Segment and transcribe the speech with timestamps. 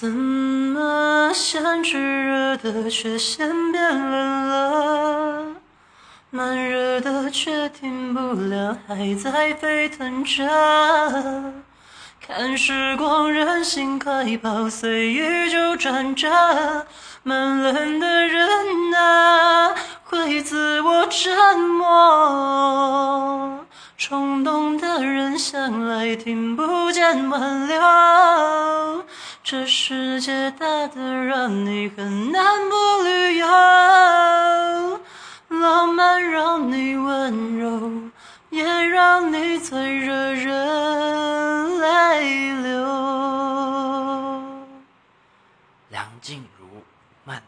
[0.00, 5.46] 怎么像炙热的却先变冷了？
[6.30, 10.42] 慢热的却停不了，还在沸腾着。
[12.20, 16.28] 看时光任性快跑，随意就转着。
[17.22, 23.64] 慢冷的人啊，会自我折磨。
[23.96, 27.80] 冲动的人向来听不见挽留。
[29.46, 33.46] 这世界大得让你很难不旅游，
[35.48, 38.10] 浪漫让你温柔，
[38.48, 42.86] 也让你最惹人泪流。
[45.90, 46.82] 梁静茹，
[47.24, 47.42] 慢。